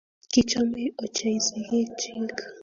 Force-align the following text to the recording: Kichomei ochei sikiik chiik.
Kichomei 0.31 0.93
ochei 1.03 1.37
sikiik 1.45 1.89
chiik. 1.99 2.35